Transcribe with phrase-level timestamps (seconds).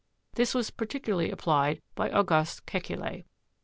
[0.33, 3.23] This was par ticularly applied by August Kekule.